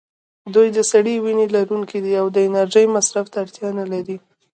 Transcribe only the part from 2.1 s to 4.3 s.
او د انرژۍ مصرف ته اړتیا نه لري.